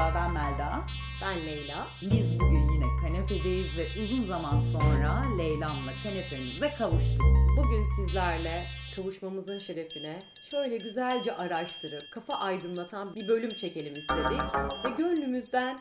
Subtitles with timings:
[0.00, 0.86] Merhaba ben Melda.
[1.22, 1.86] Ben Leyla.
[2.02, 7.26] Biz bugün yine kanepedeyiz ve uzun zaman sonra Leyla'mla kanepemizde kavuştuk.
[7.56, 8.64] Bugün sizlerle
[8.96, 10.18] kavuşmamızın şerefine
[10.50, 14.40] şöyle güzelce araştırıp kafa aydınlatan bir bölüm çekelim istedik.
[14.84, 15.78] Ve gönlümüzden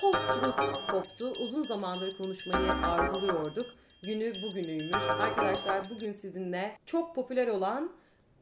[0.00, 1.32] post-truth koptu.
[1.44, 3.66] Uzun zamandır konuşmayı arzuluyorduk.
[4.02, 4.96] Günü bugünüymüş.
[5.20, 7.92] Arkadaşlar bugün sizinle çok popüler olan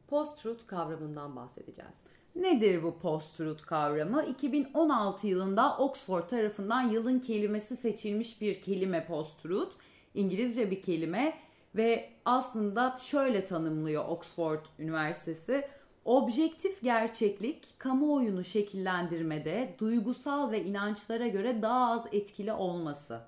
[0.07, 2.12] post-truth kavramından bahsedeceğiz.
[2.35, 4.23] Nedir bu post-truth kavramı?
[4.23, 9.75] 2016 yılında Oxford tarafından yılın kelimesi seçilmiş bir kelime post-truth.
[10.13, 11.37] İngilizce bir kelime
[11.75, 15.67] ve aslında şöyle tanımlıyor Oxford Üniversitesi.
[16.05, 23.21] Objektif gerçeklik kamuoyunu şekillendirmede duygusal ve inançlara göre daha az etkili olması.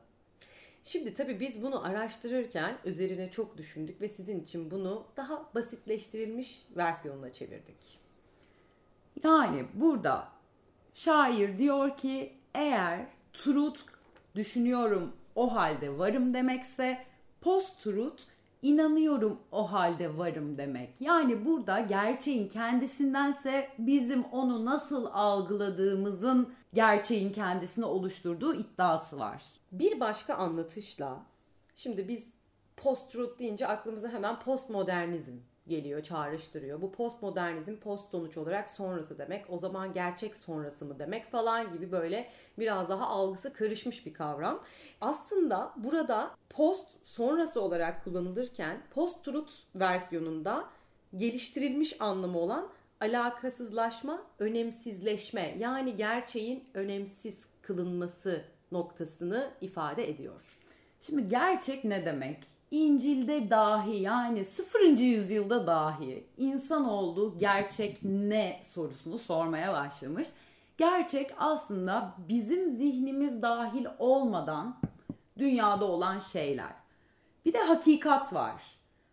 [0.84, 7.34] Şimdi tabii biz bunu araştırırken üzerine çok düşündük ve sizin için bunu daha basitleştirilmiş versiyonuna
[7.34, 8.05] çevirdik.
[9.24, 10.28] Yani burada
[10.94, 13.80] şair diyor ki eğer truth
[14.36, 17.06] düşünüyorum o halde varım demekse
[17.42, 18.24] post truth
[18.62, 21.02] inanıyorum o halde varım demek.
[21.02, 29.44] Yani burada gerçeğin kendisindense bizim onu nasıl algıladığımızın gerçeğin kendisini oluşturduğu iddiası var.
[29.72, 31.24] Bir başka anlatışla
[31.76, 32.24] şimdi biz
[32.78, 35.34] post truth deyince aklımıza hemen postmodernizm
[35.68, 36.82] geliyor, çağrıştırıyor.
[36.82, 39.46] Bu postmodernizm post sonuç olarak sonrası demek.
[39.50, 44.64] O zaman gerçek sonrası mı demek falan gibi böyle biraz daha algısı karışmış bir kavram.
[45.02, 50.70] Aslında burada post sonrası olarak kullanılırken post truth versiyonunda
[51.18, 52.70] geliştirilmiş anlamı olan
[53.02, 60.42] alakasızlaşma, önemsizleşme yani gerçeğin önemsiz kılınması noktasını ifade ediyor.
[61.00, 62.55] Şimdi gerçek ne demek?
[62.72, 64.80] İncil'de dahi yani 0.
[64.98, 70.28] yüzyılda dahi insanoğlu gerçek ne sorusunu sormaya başlamış.
[70.78, 74.78] Gerçek aslında bizim zihnimiz dahil olmadan
[75.38, 76.74] dünyada olan şeyler.
[77.46, 78.62] Bir de hakikat var.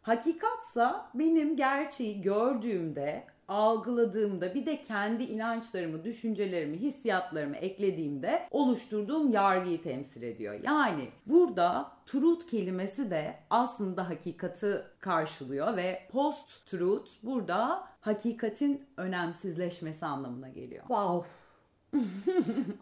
[0.03, 10.23] Hakikatsa benim gerçeği gördüğümde algıladığımda bir de kendi inançlarımı, düşüncelerimi, hissiyatlarımı eklediğimde oluşturduğum yargıyı temsil
[10.23, 10.61] ediyor.
[10.63, 20.49] Yani burada truth kelimesi de aslında hakikati karşılıyor ve post truth burada hakikatin önemsizleşmesi anlamına
[20.49, 20.83] geliyor.
[20.83, 21.29] Wow.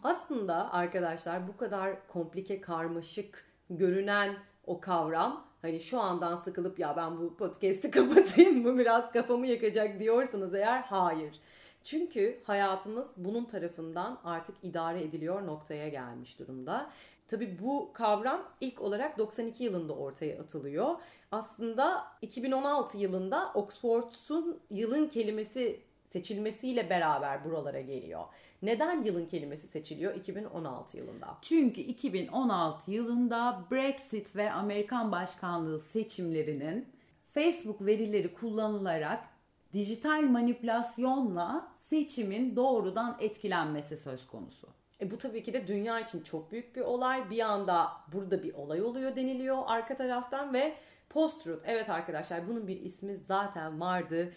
[0.03, 4.35] aslında arkadaşlar bu kadar komplike, karmaşık görünen
[4.65, 9.99] o kavram hani şu andan sıkılıp ya ben bu podcast'i kapatayım mı biraz kafamı yakacak
[9.99, 11.39] diyorsanız eğer hayır.
[11.83, 16.89] Çünkü hayatımız bunun tarafından artık idare ediliyor noktaya gelmiş durumda.
[17.27, 20.95] Tabi bu kavram ilk olarak 92 yılında ortaya atılıyor.
[21.31, 25.79] Aslında 2016 yılında Oxford'un yılın kelimesi
[26.13, 28.23] seçilmesiyle beraber buralara geliyor.
[28.61, 31.37] Neden yılın kelimesi seçiliyor 2016 yılında?
[31.41, 36.87] Çünkü 2016 yılında Brexit ve Amerikan başkanlığı seçimlerinin
[37.33, 39.23] Facebook verileri kullanılarak
[39.73, 44.67] dijital manipülasyonla seçimin doğrudan etkilenmesi söz konusu.
[45.01, 47.29] E bu tabii ki de dünya için çok büyük bir olay.
[47.29, 50.75] Bir anda burada bir olay oluyor deniliyor arka taraftan ve
[51.09, 51.63] post-truth.
[51.65, 54.33] Evet arkadaşlar bunun bir ismi zaten vardı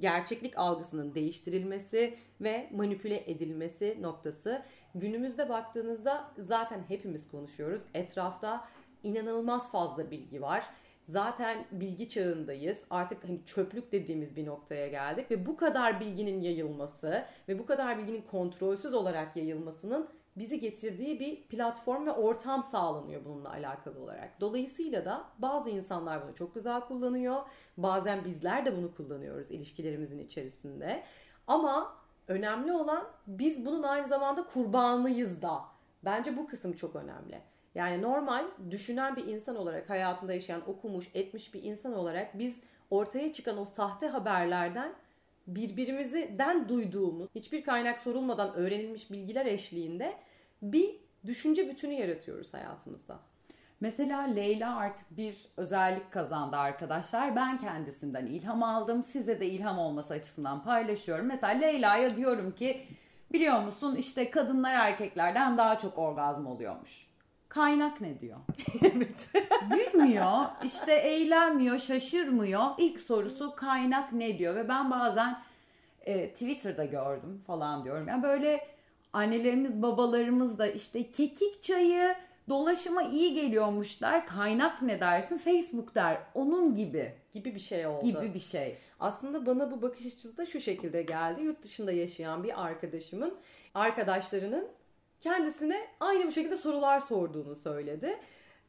[0.00, 4.62] gerçeklik algısının değiştirilmesi ve manipüle edilmesi noktası.
[4.94, 7.82] Günümüzde baktığınızda zaten hepimiz konuşuyoruz.
[7.94, 8.68] Etrafta
[9.02, 10.64] inanılmaz fazla bilgi var.
[11.04, 12.78] Zaten bilgi çağındayız.
[12.90, 17.98] Artık hani çöplük dediğimiz bir noktaya geldik ve bu kadar bilginin yayılması ve bu kadar
[17.98, 24.40] bilginin kontrolsüz olarak yayılmasının bizi getirdiği bir platform ve ortam sağlanıyor bununla alakalı olarak.
[24.40, 27.42] Dolayısıyla da bazı insanlar bunu çok güzel kullanıyor.
[27.76, 31.02] Bazen bizler de bunu kullanıyoruz ilişkilerimizin içerisinde.
[31.46, 31.96] Ama
[32.28, 35.64] önemli olan biz bunun aynı zamanda kurbanlıyız da.
[36.04, 37.42] Bence bu kısım çok önemli.
[37.74, 42.60] Yani normal düşünen bir insan olarak hayatında yaşayan, okumuş, etmiş bir insan olarak biz
[42.90, 44.92] ortaya çıkan o sahte haberlerden
[45.46, 50.12] birbirimizden duyduğumuz, hiçbir kaynak sorulmadan öğrenilmiş bilgiler eşliğinde
[50.62, 53.18] bir düşünce bütünü yaratıyoruz hayatımızda.
[53.80, 57.36] Mesela Leyla artık bir özellik kazandı arkadaşlar.
[57.36, 59.02] Ben kendisinden ilham aldım.
[59.02, 61.26] Size de ilham olması açısından paylaşıyorum.
[61.26, 62.86] Mesela Leyla'ya diyorum ki
[63.32, 67.06] biliyor musun işte kadınlar erkeklerden daha çok orgazm oluyormuş.
[67.48, 68.38] Kaynak ne diyor?
[68.82, 69.30] evet.
[69.70, 72.64] Gülmüyor, işte eğlenmiyor, şaşırmıyor.
[72.78, 74.54] İlk sorusu kaynak ne diyor?
[74.54, 75.38] Ve ben bazen
[76.06, 78.08] e, Twitter'da gördüm falan diyorum.
[78.08, 78.60] Yani böyle
[79.12, 82.14] annelerimiz babalarımız da işte kekik çayı
[82.48, 84.26] dolaşıma iyi geliyormuşlar.
[84.26, 85.38] Kaynak ne dersin?
[85.38, 86.18] Facebook der.
[86.34, 87.14] Onun gibi.
[87.32, 88.06] Gibi bir şey oldu.
[88.06, 88.76] Gibi bir şey.
[89.00, 91.42] Aslında bana bu bakış açısı da şu şekilde geldi.
[91.42, 93.34] Yurt dışında yaşayan bir arkadaşımın
[93.74, 94.68] arkadaşlarının
[95.20, 98.18] kendisine aynı bu şekilde sorular sorduğunu söyledi.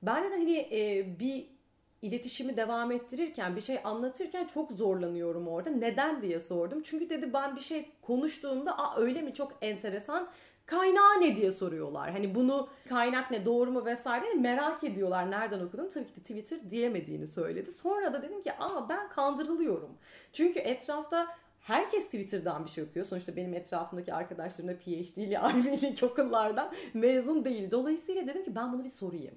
[0.02, 1.57] Ben de hani e, bir
[2.02, 5.70] iletişimi devam ettirirken bir şey anlatırken çok zorlanıyorum orada.
[5.70, 6.82] Neden diye sordum.
[6.84, 10.30] Çünkü dedi ben bir şey konuştuğumda Aa, öyle mi çok enteresan
[10.66, 12.12] kaynağı ne diye soruyorlar.
[12.12, 15.32] Hani bunu kaynak ne doğru mu vesaire merak ediyorlar.
[15.32, 15.90] Nereden okudun?
[15.90, 17.72] Tabii ki de Twitter diyemediğini söyledi.
[17.72, 19.90] Sonra da dedim ki aa ben kandırılıyorum.
[20.34, 21.28] Çünkü etrafta
[21.60, 23.06] herkes Twitter'dan bir şey okuyor.
[23.06, 27.72] Sonuçta benim etrafımdaki arkadaşlarım da PhD'li, Ivy League okullardan mezun değil.
[27.72, 29.36] Dolayısıyla dedim ki ben bunu bir sorayım.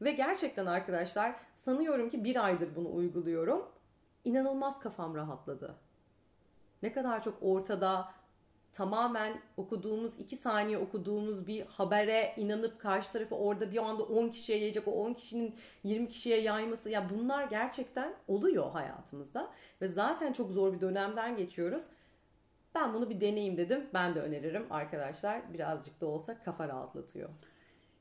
[0.00, 3.68] Ve gerçekten arkadaşlar sanıyorum ki bir aydır bunu uyguluyorum.
[4.24, 5.74] İnanılmaz kafam rahatladı.
[6.82, 8.08] Ne kadar çok ortada
[8.72, 14.58] tamamen okuduğumuz, iki saniye okuduğumuz bir habere inanıp karşı tarafı orada bir anda 10 kişiye
[14.58, 15.54] yayacak, o 10 kişinin
[15.84, 16.90] 20 kişiye yayması.
[16.90, 19.50] Ya bunlar gerçekten oluyor hayatımızda.
[19.80, 21.84] Ve zaten çok zor bir dönemden geçiyoruz.
[22.74, 23.86] Ben bunu bir deneyim dedim.
[23.94, 25.52] Ben de öneririm arkadaşlar.
[25.54, 27.28] Birazcık da olsa kafa rahatlatıyor.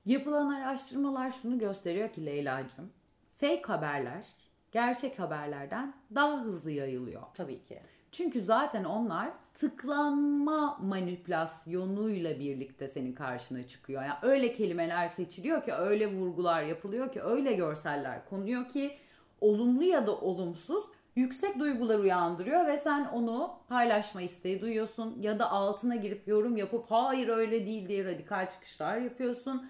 [0.07, 2.89] Yapılan araştırmalar şunu gösteriyor ki Leyla'cığım.
[3.25, 4.25] Fake haberler
[4.71, 7.21] gerçek haberlerden daha hızlı yayılıyor.
[7.33, 7.79] Tabii ki.
[8.11, 14.03] Çünkü zaten onlar tıklanma manipülasyonuyla birlikte senin karşına çıkıyor.
[14.03, 18.97] Yani öyle kelimeler seçiliyor ki, öyle vurgular yapılıyor ki, öyle görseller konuyor ki
[19.41, 20.83] olumlu ya da olumsuz
[21.15, 26.91] yüksek duygular uyandırıyor ve sen onu paylaşma isteği duyuyorsun ya da altına girip yorum yapıp
[26.91, 29.69] hayır öyle değil diye radikal çıkışlar yapıyorsun.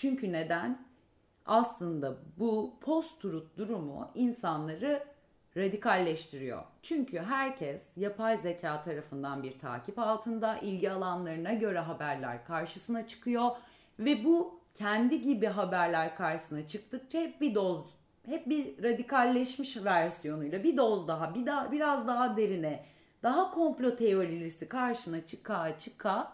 [0.00, 0.78] Çünkü neden?
[1.46, 5.04] Aslında bu post-truth durumu insanları
[5.56, 6.64] radikalleştiriyor.
[6.82, 13.50] Çünkü herkes yapay zeka tarafından bir takip altında ilgi alanlarına göre haberler karşısına çıkıyor
[13.98, 17.86] ve bu kendi gibi haberler karşısına çıktıkça hep bir doz
[18.26, 22.84] hep bir radikalleşmiş versiyonuyla bir doz daha bir daha biraz daha derine
[23.22, 26.32] daha komplo teorilisi karşına çıka çıka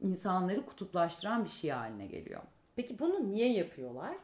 [0.00, 2.42] insanları kutuplaştıran bir şey haline geliyor.
[2.78, 4.16] Peki bunu niye yapıyorlar?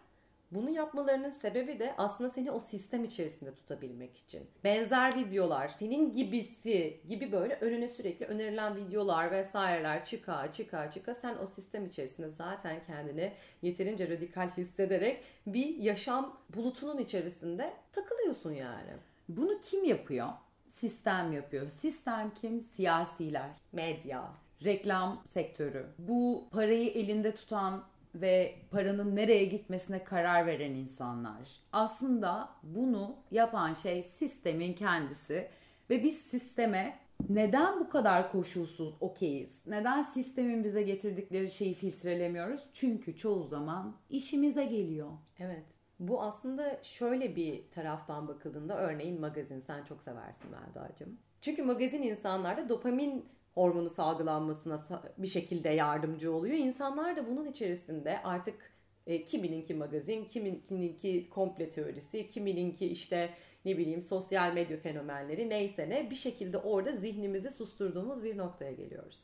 [0.51, 4.43] Bunu yapmalarının sebebi de aslında seni o sistem içerisinde tutabilmek için.
[4.65, 11.37] Benzer videolar, senin gibisi gibi böyle önüne sürekli önerilen videolar vesaireler çıka çıka çıka sen
[11.43, 18.91] o sistem içerisinde zaten kendini yeterince radikal hissederek bir yaşam bulutunun içerisinde takılıyorsun yani.
[19.29, 20.29] Bunu kim yapıyor?
[20.69, 21.71] Sistem yapıyor.
[21.71, 22.61] Sistem kim?
[22.62, 23.50] Siyasiler.
[23.73, 24.31] Medya.
[24.65, 25.87] Reklam sektörü.
[25.99, 31.61] Bu parayı elinde tutan ve paranın nereye gitmesine karar veren insanlar.
[31.72, 35.49] Aslında bunu yapan şey sistemin kendisi
[35.90, 39.62] ve biz sisteme neden bu kadar koşulsuz okeyiz?
[39.66, 42.61] Neden sistemin bize getirdikleri şeyi filtrelemiyoruz?
[42.72, 45.11] Çünkü çoğu zaman işimize geliyor.
[45.38, 45.64] Evet.
[45.99, 51.19] Bu aslında şöyle bir taraftan bakıldığında örneğin magazin sen çok seversin Melda'cığım.
[51.40, 53.25] Çünkü magazin insanlarda dopamin
[53.55, 56.56] hormonu salgılanmasına bir şekilde yardımcı oluyor.
[56.56, 58.73] İnsanlar da bunun içerisinde artık
[59.06, 63.31] e, kimininki magazin, kimininki komple teorisi, kimininki işte
[63.65, 69.21] ne bileyim sosyal medya fenomenleri neyse ne bir şekilde orada zihnimizi susturduğumuz bir noktaya geliyoruz.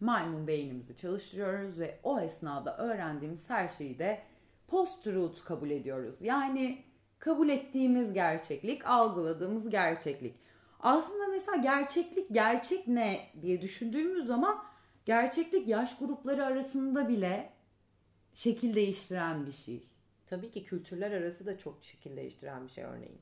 [0.00, 4.22] Maymun beynimizi çalıştırıyoruz ve o esnada öğrendiğimiz her şeyi de
[4.68, 6.14] post-truth kabul ediyoruz.
[6.20, 6.84] Yani
[7.18, 10.34] kabul ettiğimiz gerçeklik, algıladığımız gerçeklik.
[10.86, 14.64] Aslında mesela gerçeklik gerçek ne diye düşündüğümüz zaman
[15.04, 17.52] gerçeklik yaş grupları arasında bile
[18.34, 19.88] şekil değiştiren bir şey.
[20.26, 23.18] Tabii ki kültürler arası da çok şekil değiştiren bir şey örneğin.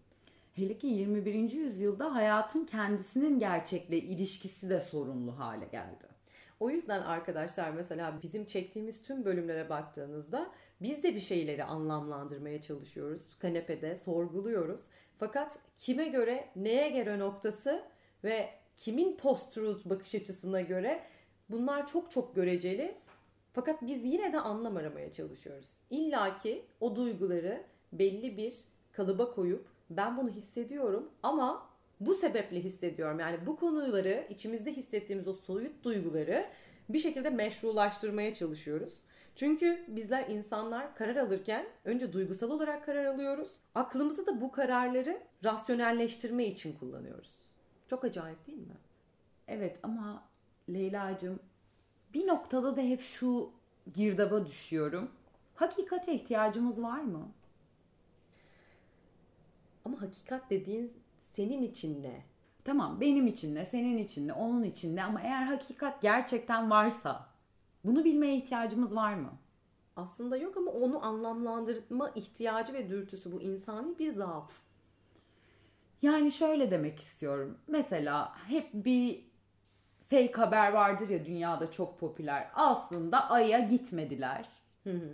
[0.53, 1.53] Hele ki 21.
[1.53, 6.07] yüzyılda hayatın kendisinin gerçekle ilişkisi de sorunlu hale geldi.
[6.61, 10.51] O yüzden arkadaşlar mesela bizim çektiğimiz tüm bölümlere baktığınızda
[10.83, 13.39] biz de bir şeyleri anlamlandırmaya çalışıyoruz.
[13.39, 14.89] Kanepede sorguluyoruz.
[15.19, 17.85] Fakat kime göre, neye göre noktası
[18.25, 21.03] ve kimin post-truth bakış açısına göre
[21.51, 22.95] bunlar çok çok göreceli.
[23.53, 25.81] Fakat biz yine de anlam aramaya çalışıyoruz.
[25.91, 33.21] İlla ki o duyguları belli bir kalıba koyup ben bunu hissediyorum ama bu sebeple hissediyorum.
[33.21, 36.47] Yani bu konuları içimizde hissettiğimiz o soyut duyguları
[36.89, 38.95] bir şekilde meşrulaştırmaya çalışıyoruz.
[39.37, 43.49] Çünkü bizler insanlar karar alırken önce duygusal olarak karar alıyoruz.
[43.75, 47.35] Aklımızı da bu kararları rasyonelleştirme için kullanıyoruz.
[47.91, 48.77] Çok acayip değil mi?
[49.49, 50.25] Evet ama
[50.69, 51.41] Leyla'cığım
[52.15, 53.51] bir noktada da hep şu
[53.95, 55.11] girdaba düşüyorum.
[55.55, 57.29] Hakikate ihtiyacımız var mı?
[59.85, 60.93] Ama hakikat dediğin
[61.37, 62.25] senin için ne?
[62.65, 67.27] Tamam benim için ne, senin için ne, onun için ne ama eğer hakikat gerçekten varsa
[67.85, 69.33] bunu bilmeye ihtiyacımız var mı?
[69.97, 74.51] Aslında yok ama onu anlamlandırma ihtiyacı ve dürtüsü bu insani bir zaaf.
[76.03, 77.59] Yani şöyle demek istiyorum.
[77.67, 79.25] Mesela hep bir
[80.11, 82.51] fake haber vardır ya dünyada çok popüler.
[82.55, 84.49] Aslında Ay'a gitmediler.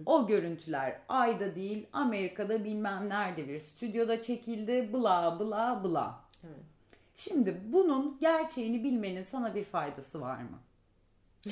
[0.07, 6.21] O görüntüler Ay'da değil Amerika'da bilmem nerede bir stüdyoda çekildi bla bla bla.
[7.15, 10.59] Şimdi bunun gerçeğini bilmenin sana bir faydası var mı?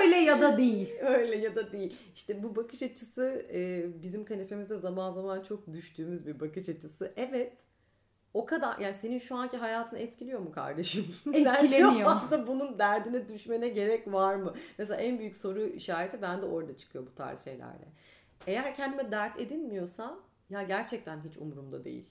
[0.00, 0.88] Öyle ya da değil.
[1.00, 1.96] Öyle ya da değil.
[2.14, 3.46] İşte bu bakış açısı
[4.02, 7.12] bizim kanepemizde zaman zaman çok düştüğümüz bir bakış açısı.
[7.16, 7.52] Evet.
[8.34, 11.06] O kadar yani senin şu anki hayatını etkiliyor mu kardeşim?
[11.24, 12.06] Sen Etkilemiyor.
[12.06, 14.54] şu anda bunun derdine düşmene gerek var mı?
[14.78, 17.88] Mesela en büyük soru işareti bende orada çıkıyor bu tarz şeylerle.
[18.46, 20.20] Eğer kendime dert edinmiyorsam
[20.50, 22.08] ya gerçekten hiç umurumda değil.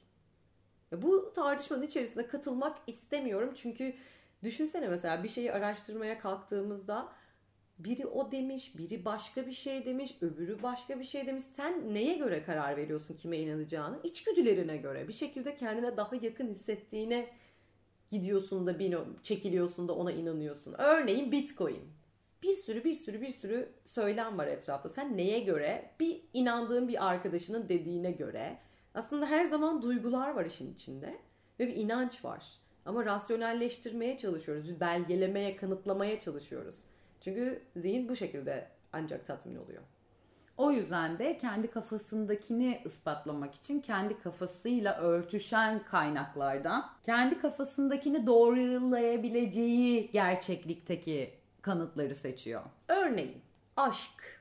[0.91, 3.93] Ya bu tartışmanın içerisinde katılmak istemiyorum çünkü
[4.43, 7.09] düşünsene mesela bir şeyi araştırmaya kalktığımızda
[7.79, 11.43] biri o demiş, biri başka bir şey demiş, öbürü başka bir şey demiş.
[11.43, 13.99] Sen neye göre karar veriyorsun kime inanacağını?
[14.03, 15.07] İçgüdülerine göre.
[15.07, 17.29] Bir şekilde kendine daha yakın hissettiğine
[18.11, 20.75] gidiyorsun da bir çekiliyorsun da ona inanıyorsun.
[20.77, 21.97] Örneğin Bitcoin.
[22.43, 24.89] Bir sürü bir sürü bir sürü söylem var etrafta.
[24.89, 25.91] Sen neye göre?
[25.99, 28.57] Bir inandığın bir arkadaşının dediğine göre.
[28.93, 31.17] Aslında her zaman duygular var işin içinde
[31.59, 32.45] ve bir inanç var.
[32.85, 34.69] Ama rasyonelleştirmeye çalışıyoruz.
[34.69, 36.83] Bir belgelemeye, kanıtlamaya çalışıyoruz.
[37.21, 39.83] Çünkü zihin bu şekilde ancak tatmin oluyor.
[40.57, 51.33] O yüzden de kendi kafasındakini ispatlamak için kendi kafasıyla örtüşen kaynaklardan kendi kafasındakini doğrulayabileceği gerçeklikteki
[51.61, 52.61] kanıtları seçiyor.
[52.87, 53.41] Örneğin
[53.77, 54.37] aşk.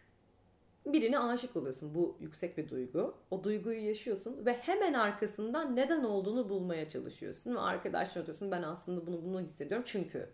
[0.87, 1.95] Birine aşık oluyorsun.
[1.95, 3.15] Bu yüksek bir duygu.
[3.31, 7.55] O duyguyu yaşıyorsun ve hemen arkasından neden olduğunu bulmaya çalışıyorsun.
[7.55, 10.29] Ve arkadaşlar diyorsun ben aslında bunu bunu hissediyorum çünkü.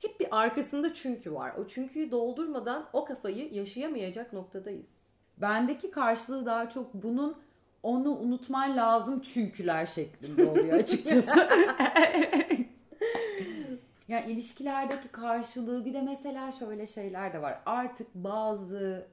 [0.00, 1.52] Hep bir arkasında çünkü var.
[1.58, 4.88] O çünküyü doldurmadan o kafayı yaşayamayacak noktadayız.
[5.38, 7.36] Bendeki karşılığı daha çok bunun
[7.82, 11.48] onu unutman lazım çünküler şeklinde oluyor açıkçası.
[14.08, 17.58] yani ilişkilerdeki karşılığı bir de mesela şöyle şeyler de var.
[17.66, 19.06] Artık bazı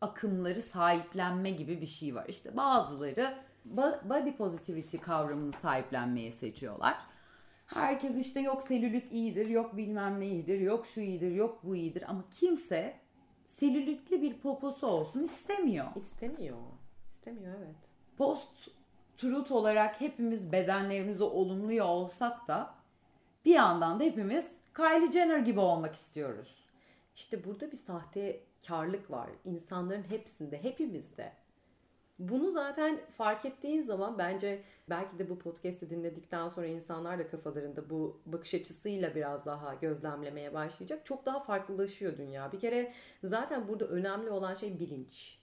[0.00, 2.26] akımları sahiplenme gibi bir şey var.
[2.28, 3.34] İşte bazıları
[4.04, 6.96] body positivity kavramını sahiplenmeye seçiyorlar.
[7.66, 12.10] Herkes işte yok selülit iyidir, yok bilmem ne iyidir, yok şu iyidir, yok bu iyidir
[12.10, 12.94] ama kimse
[13.46, 15.86] selülitli bir poposu olsun istemiyor.
[15.96, 16.58] İstemiyor.
[17.08, 17.76] İstemiyor evet.
[18.18, 18.70] Post
[19.16, 22.74] truth olarak hepimiz bedenlerimizi olumluyor olsak da
[23.44, 26.64] bir yandan da hepimiz Kylie Jenner gibi olmak istiyoruz.
[27.16, 29.30] İşte burada bir sahtekarlık var.
[29.44, 31.32] İnsanların hepsinde, hepimizde.
[32.18, 37.90] Bunu zaten fark ettiğin zaman bence belki de bu podcast'i dinledikten sonra insanlar da kafalarında
[37.90, 41.06] bu bakış açısıyla biraz daha gözlemlemeye başlayacak.
[41.06, 42.52] Çok daha farklılaşıyor dünya.
[42.52, 42.92] Bir kere
[43.24, 45.38] zaten burada önemli olan şey bilinç.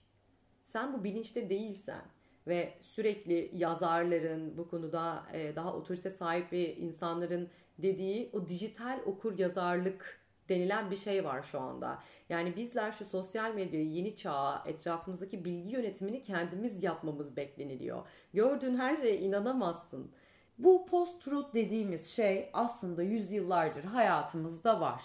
[0.62, 2.02] Sen bu bilinçte değilsen
[2.46, 7.48] ve sürekli yazarların bu konuda e, daha otorite sahibi insanların
[7.78, 11.98] dediği o dijital okur yazarlık denilen bir şey var şu anda.
[12.28, 18.06] Yani bizler şu sosyal medyayı, yeni çağa, etrafımızdaki bilgi yönetimini kendimiz yapmamız bekleniliyor.
[18.34, 20.10] Gördüğün her şeye inanamazsın.
[20.58, 25.02] Bu post-truth dediğimiz şey aslında yüzyıllardır hayatımızda var.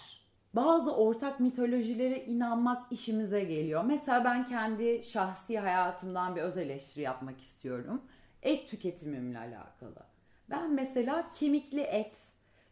[0.54, 3.84] Bazı ortak mitolojilere inanmak işimize geliyor.
[3.84, 8.02] Mesela ben kendi şahsi hayatımdan bir öz eleştiri yapmak istiyorum.
[8.42, 10.06] Et tüketimimle alakalı.
[10.50, 12.16] Ben mesela kemikli et,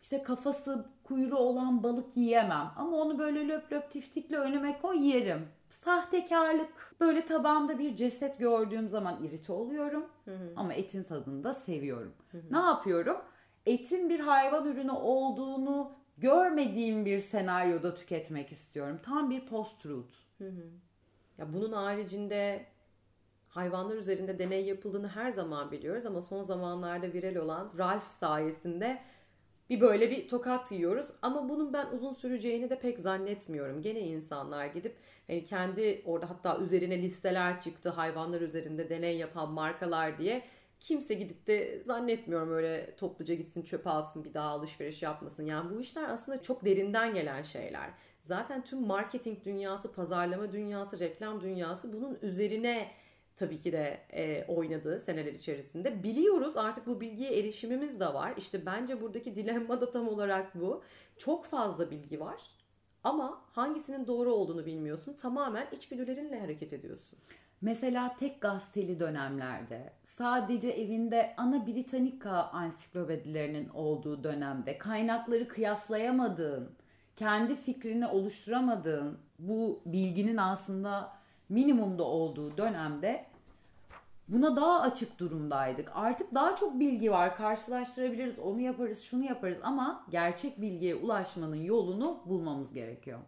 [0.02, 2.70] işte kafası kuyruğu olan balık yiyemem.
[2.76, 5.48] Ama onu böyle löp löp tiftikle önüme koy yerim.
[5.70, 6.94] Sahtekarlık.
[7.00, 10.06] Böyle tabağımda bir ceset gördüğüm zaman irite oluyorum.
[10.25, 10.52] Hı hı.
[10.56, 12.12] Ama etin tadını da seviyorum.
[12.32, 12.42] Hı hı.
[12.50, 13.16] Ne yapıyorum?
[13.66, 18.98] Etin bir hayvan ürünü olduğunu görmediğim bir senaryoda tüketmek istiyorum.
[19.02, 20.14] Tam bir post-truth.
[21.38, 22.66] Ya bunun haricinde
[23.48, 28.98] hayvanlar üzerinde deney yapıldığını her zaman biliyoruz ama son zamanlarda viral olan Ralph sayesinde
[29.70, 33.82] bir böyle bir tokat yiyoruz ama bunun ben uzun süreceğini de pek zannetmiyorum.
[33.82, 34.96] Gene insanlar gidip
[35.26, 40.42] hani kendi orada hatta üzerine listeler çıktı hayvanlar üzerinde deney yapan markalar diye
[40.80, 45.46] kimse gidip de zannetmiyorum öyle topluca gitsin çöpe atsın bir daha alışveriş yapmasın.
[45.46, 47.90] Yani bu işler aslında çok derinden gelen şeyler.
[48.23, 52.88] Zaten tüm marketing dünyası, pazarlama dünyası, reklam dünyası bunun üzerine
[53.36, 56.02] tabii ki de e, oynadığı seneler içerisinde.
[56.02, 58.34] Biliyoruz artık bu bilgiye erişimimiz de var.
[58.36, 60.82] İşte bence buradaki dilemma da tam olarak bu.
[61.18, 62.42] Çok fazla bilgi var
[63.04, 65.12] ama hangisinin doğru olduğunu bilmiyorsun.
[65.12, 67.18] Tamamen içgüdülerinle hareket ediyorsun.
[67.60, 76.70] Mesela tek gazeteli dönemlerde sadece evinde ana Britannica ansiklopedilerinin olduğu dönemde kaynakları kıyaslayamadığın,
[77.16, 81.12] kendi fikrini oluşturamadığın bu bilginin aslında
[81.48, 83.26] minimumda olduğu dönemde
[84.28, 85.90] buna daha açık durumdaydık.
[85.94, 87.36] Artık daha çok bilgi var.
[87.36, 93.18] Karşılaştırabiliriz, onu yaparız, şunu yaparız ama gerçek bilgiye ulaşmanın yolunu bulmamız gerekiyor.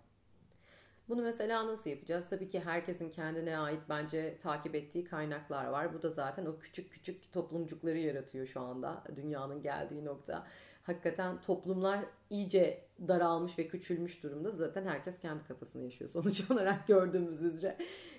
[1.09, 2.29] Bunu mesela nasıl yapacağız?
[2.31, 5.95] Tabii ki herkesin kendine ait bence takip ettiği kaynaklar var.
[5.95, 10.47] Bu da zaten o küçük küçük toplumcukları yaratıyor şu anda dünyanın geldiği nokta.
[10.83, 14.51] Hakikaten toplumlar iyice daralmış ve küçülmüş durumda.
[14.51, 17.79] Zaten herkes kendi kafasını yaşıyor sonuç olarak gördüğümüz üzere.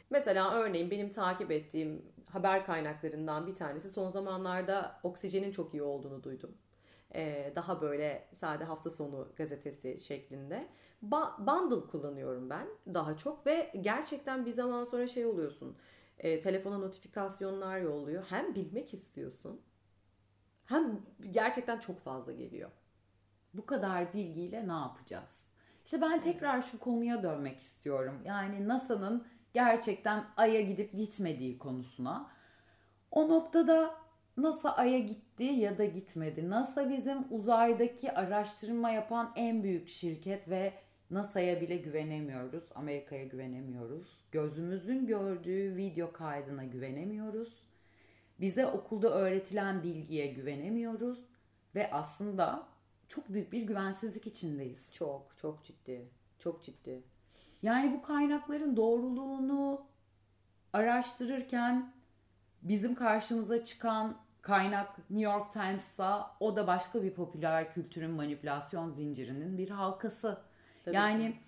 [0.10, 6.24] Mesela örneğin benim takip ettiğim haber kaynaklarından bir tanesi son zamanlarda oksijenin çok iyi olduğunu
[6.24, 6.58] duydum.
[7.16, 10.68] Ee, daha böyle sade hafta sonu gazetesi şeklinde.
[11.04, 15.78] Ba- bundle kullanıyorum ben daha çok ve gerçekten bir zaman sonra şey oluyorsun.
[16.18, 18.24] E, telefona notifikasyonlar yolluyor.
[18.30, 19.62] Hem bilmek istiyorsun
[20.66, 22.70] hem gerçekten çok fazla geliyor.
[23.54, 25.44] Bu kadar bilgiyle ne yapacağız?
[25.86, 28.22] İşte ben tekrar şu konuya dönmek istiyorum.
[28.26, 32.30] Yani NASA'nın gerçekten Ay'a gidip gitmediği konusuna.
[33.12, 33.96] O noktada
[34.38, 36.50] NASA Ay'a gitti ya da gitmedi.
[36.50, 40.74] NASA bizim uzaydaki araştırma yapan en büyük şirket ve
[41.10, 42.64] NASA'ya bile güvenemiyoruz.
[42.76, 44.08] Amerika'ya güvenemiyoruz.
[44.32, 47.64] Gözümüzün gördüğü video kaydına güvenemiyoruz.
[48.40, 51.20] Bize okulda öğretilen bilgiye güvenemiyoruz
[51.76, 52.68] ve aslında
[53.10, 54.94] çok büyük bir güvensizlik içindeyiz.
[54.94, 56.10] Çok çok ciddi.
[56.40, 57.04] Çok ciddi.
[57.62, 59.82] Yani bu kaynakların doğruluğunu
[60.74, 61.94] araştırırken
[62.62, 69.58] bizim karşımıza çıkan kaynak New York Times'sa o da başka bir popüler kültürün manipülasyon zincirinin
[69.58, 70.42] bir halkası.
[70.86, 71.40] Tabii yani ki.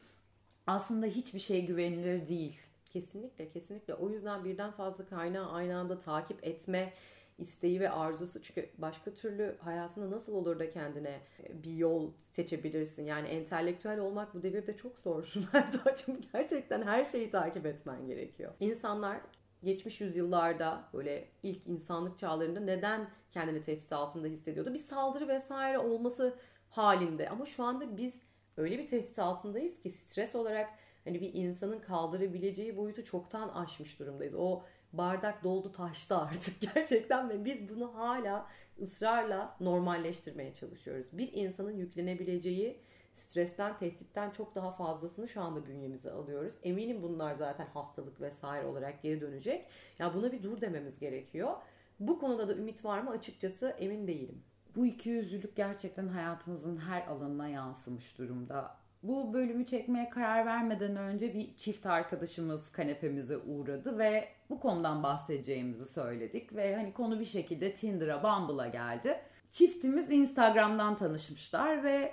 [0.68, 2.60] aslında hiçbir şey güvenilir değil.
[2.90, 3.94] Kesinlikle kesinlikle.
[3.94, 6.94] O yüzden birden fazla kaynağı aynı anda takip etme
[7.42, 8.42] isteği ve arzusu.
[8.42, 11.22] Çünkü başka türlü hayatında nasıl olur da kendine
[11.64, 13.06] bir yol seçebilirsin?
[13.06, 15.34] Yani entelektüel olmak bu devirde çok zor.
[15.96, 18.54] Çünkü gerçekten her şeyi takip etmen gerekiyor.
[18.60, 19.18] İnsanlar
[19.64, 24.74] geçmiş yüzyıllarda böyle ilk insanlık çağlarında neden kendini tehdit altında hissediyordu?
[24.74, 26.36] Bir saldırı vesaire olması
[26.70, 27.30] halinde.
[27.30, 28.14] Ama şu anda biz
[28.58, 30.70] öyle bir tehdit altındayız ki stres olarak
[31.04, 34.34] hani bir insanın kaldırabileceği boyutu çoktan aşmış durumdayız.
[34.34, 38.48] O bardak doldu taştı artık gerçekten ve biz bunu hala
[38.82, 41.08] ısrarla normalleştirmeye çalışıyoruz.
[41.14, 42.82] Bir insanın yüklenebileceği
[43.16, 46.58] stresten, tehditten çok daha fazlasını şu anda bünyemize alıyoruz.
[46.64, 49.68] Eminim bunlar zaten hastalık vesaire olarak geri dönecek.
[50.00, 51.54] Ya buna bir dur dememiz gerekiyor.
[52.00, 54.44] Bu konuda da ümit var mı açıkçası emin değilim.
[54.76, 58.81] Bu iki yüzlülük gerçekten hayatımızın her alanına yansımış durumda.
[59.04, 65.86] Bu bölümü çekmeye karar vermeden önce bir çift arkadaşımız kanepemize uğradı ve bu konudan bahsedeceğimizi
[65.86, 69.20] söyledik ve hani konu bir şekilde Tinder'a, Bumble'a geldi.
[69.52, 72.12] Çiftimiz Instagram'dan tanışmışlar ve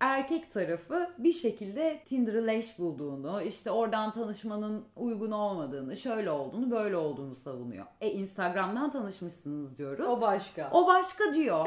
[0.00, 6.96] erkek tarafı bir şekilde Tinder'ı leş bulduğunu, işte oradan tanışmanın uygun olmadığını, şöyle olduğunu, böyle
[6.96, 7.86] olduğunu savunuyor.
[8.00, 10.06] E Instagram'dan tanışmışsınız diyoruz.
[10.08, 10.70] O başka.
[10.72, 11.66] O başka diyor.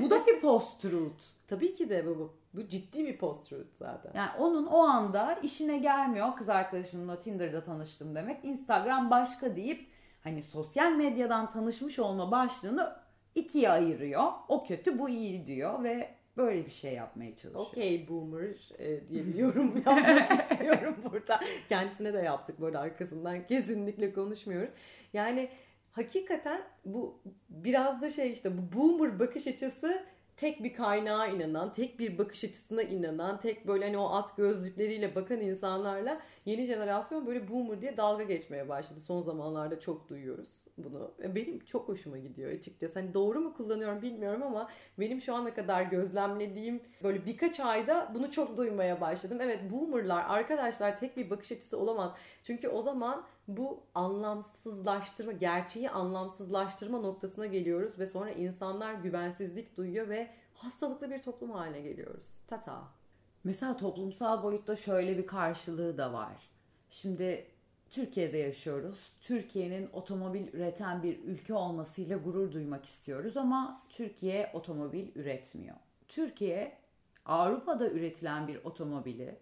[0.00, 1.22] bu da bir post-truth.
[1.46, 2.68] Tabii ki de bu, bu.
[2.68, 4.10] Ciddi bir post-truth zaten.
[4.14, 8.44] Yani onun o anda işine gelmiyor kız arkadaşımla Tinder'da tanıştım demek.
[8.44, 9.88] Instagram başka deyip
[10.22, 12.96] hani sosyal medyadan tanışmış olma başlığını
[13.34, 14.32] ikiye ayırıyor.
[14.48, 17.66] O kötü bu iyi diyor ve böyle bir şey yapmaya çalışıyor.
[17.66, 21.40] Okey boomer e, diye bir yorum yapmak istiyorum burada.
[21.68, 24.72] Kendisine de yaptık böyle arkasından kesinlikle konuşmuyoruz.
[25.12, 25.48] Yani
[25.92, 30.02] hakikaten bu biraz da şey işte bu boomer bakış açısı
[30.36, 35.14] tek bir kaynağa inanan, tek bir bakış açısına inanan, tek böyle hani o at gözlükleriyle
[35.14, 39.00] bakan insanlarla yeni jenerasyon böyle boomer diye dalga geçmeye başladı.
[39.00, 41.10] Son zamanlarda çok duyuyoruz bunu.
[41.18, 42.98] Benim çok hoşuma gidiyor açıkçası.
[42.98, 48.30] Hani doğru mu kullanıyorum bilmiyorum ama benim şu ana kadar gözlemlediğim böyle birkaç ayda bunu
[48.30, 49.38] çok duymaya başladım.
[49.40, 52.12] Evet boomerlar arkadaşlar tek bir bakış açısı olamaz.
[52.42, 60.30] Çünkü o zaman bu anlamsızlaştırma, gerçeği anlamsızlaştırma noktasına geliyoruz ve sonra insanlar güvensizlik duyuyor ve
[60.54, 62.26] hastalıklı bir toplum haline geliyoruz.
[62.46, 62.82] Tata.
[63.44, 66.50] Mesela toplumsal boyutta şöyle bir karşılığı da var.
[66.90, 67.46] Şimdi
[67.94, 69.12] Türkiye'de yaşıyoruz.
[69.20, 75.76] Türkiye'nin otomobil üreten bir ülke olmasıyla gurur duymak istiyoruz ama Türkiye otomobil üretmiyor.
[76.08, 76.72] Türkiye
[77.26, 79.36] Avrupa'da üretilen bir otomobili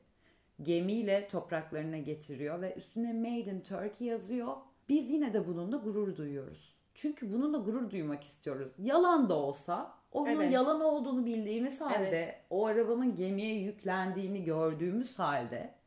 [0.63, 4.57] gemiyle topraklarına getiriyor ve üstüne Made in Turkey yazıyor.
[4.89, 6.75] Biz yine de bununla gurur duyuyoruz.
[6.95, 8.73] Çünkü bununla gurur duymak istiyoruz.
[8.79, 10.53] Yalan da olsa onun evet.
[10.53, 12.41] yalan olduğunu bildiğimiz halde, evet.
[12.51, 15.82] o arabanın gemiye yüklendiğini gördüğümüz halde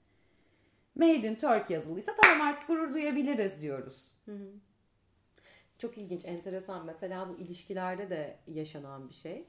[0.96, 4.04] Made in Turkey yazılıysa tamam artık gurur duyabiliriz diyoruz.
[5.78, 6.86] Çok ilginç, enteresan.
[6.86, 9.46] Mesela bu ilişkilerde de yaşanan bir şey.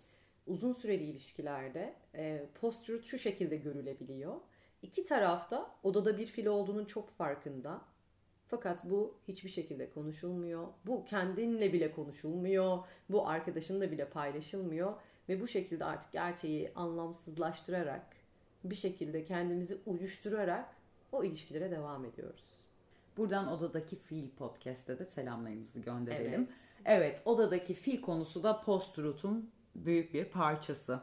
[0.47, 2.47] Uzun süreli ilişkilerde e,
[3.05, 4.35] şu şekilde görülebiliyor.
[4.83, 7.81] İki tarafta odada bir fil olduğunun çok farkında.
[8.49, 10.69] Fakat bu hiçbir şekilde konuşulmuyor.
[10.87, 12.79] Bu kendinle bile konuşulmuyor.
[13.09, 14.95] Bu arkadaşınla bile paylaşılmıyor.
[15.29, 18.07] Ve bu şekilde artık gerçeği anlamsızlaştırarak,
[18.65, 20.75] bir şekilde kendimizi uyuşturarak
[21.17, 22.67] o ilişkilere devam ediyoruz.
[23.17, 26.49] Buradan Odadaki Fil podcast'te de selamlarımızı gönderelim.
[26.51, 26.85] Evet.
[26.85, 31.01] evet, Odadaki Fil konusu da post-truth'un büyük bir parçası.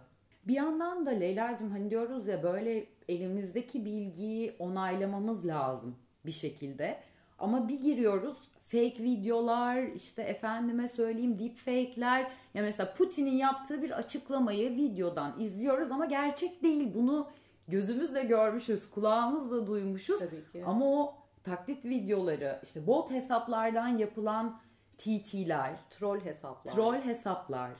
[0.48, 5.96] Bir yandan da Leyla'cığım hani diyoruz ya böyle elimizdeki bilgiyi onaylamamız lazım
[6.26, 7.00] bir şekilde.
[7.40, 8.38] Ama bir giriyoruz
[8.74, 15.92] fake videolar işte efendime söyleyeyim deep fake'ler ya mesela Putin'in yaptığı bir açıklamayı videodan izliyoruz
[15.92, 17.28] ama gerçek değil bunu
[17.68, 20.64] gözümüzle görmüşüz kulağımızla duymuşuz Tabii ki.
[20.66, 24.60] ama o taklit videoları işte bot hesaplardan yapılan
[24.98, 27.72] TT'ler troll hesaplar troll hesaplar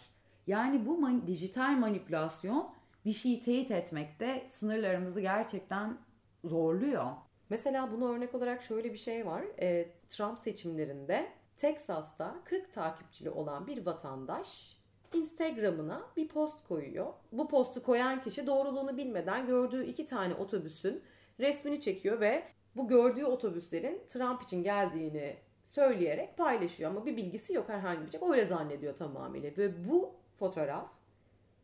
[0.48, 2.70] yani bu man- dijital manipülasyon
[3.06, 5.98] bir şeyi teyit etmekte sınırlarımızı gerçekten
[6.44, 7.06] zorluyor.
[7.50, 9.44] Mesela bunu örnek olarak şöyle bir şey var.
[9.62, 14.78] E, Trump seçimlerinde Texas'ta 40 takipçili olan bir vatandaş
[15.14, 17.14] Instagram'ına bir post koyuyor.
[17.32, 21.04] Bu postu koyan kişi doğruluğunu bilmeden gördüğü iki tane otobüsün
[21.40, 22.44] resmini çekiyor ve
[22.76, 28.22] bu gördüğü otobüslerin Trump için geldiğini söyleyerek paylaşıyor ama bir bilgisi yok herhangi bir şey.
[28.30, 30.88] Öyle zannediyor tamamıyla ve bu fotoğraf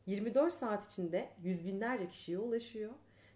[0.05, 2.91] 24 saat içinde yüz binlerce kişiye ulaşıyor.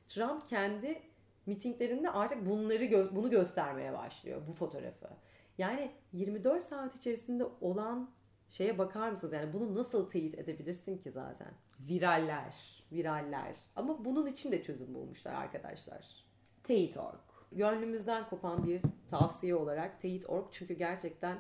[0.07, 1.01] Trump kendi
[1.45, 5.09] mitinglerinde artık bunları gö- bunu göstermeye başlıyor bu fotoğrafı.
[5.57, 8.09] Yani 24 saat içerisinde olan
[8.53, 9.33] şeye bakar mısınız?
[9.33, 11.53] Yani bunu nasıl teyit edebilirsin ki zaten?
[11.79, 12.83] Viraller.
[12.91, 13.57] Viraller.
[13.75, 16.25] Ama bunun için de çözüm bulmuşlar arkadaşlar.
[16.63, 17.19] Teyit.org.
[17.51, 21.39] Gönlümüzden kopan bir tavsiye olarak Teyit.org çünkü gerçekten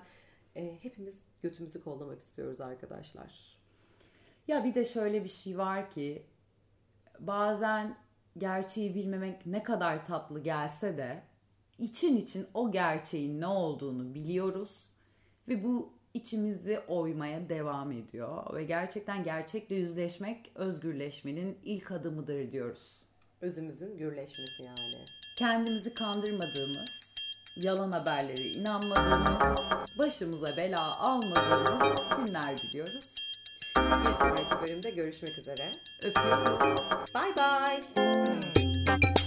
[0.55, 3.57] e, hepimiz götümüzü kollamak istiyoruz arkadaşlar.
[4.47, 6.25] Ya bir de şöyle bir şey var ki
[7.19, 7.97] bazen
[8.37, 11.23] gerçeği bilmemek ne kadar tatlı gelse de
[11.77, 14.89] için için o gerçeğin ne olduğunu biliyoruz
[15.47, 23.03] ve bu içimizi oymaya devam ediyor ve gerçekten gerçekle yüzleşmek özgürleşmenin ilk adımıdır diyoruz.
[23.41, 25.05] Özümüzün gürleşmesi yani.
[25.37, 26.99] Kendimizi kandırmadığımız,
[27.57, 29.59] yalan haberleri inanmadığımız,
[29.99, 33.13] başımıza bela almadığımız günler diliyoruz.
[33.77, 35.71] Bir sonraki bölümde görüşmek üzere.
[36.03, 36.75] Öpüyorum.
[37.15, 39.22] Bye bye.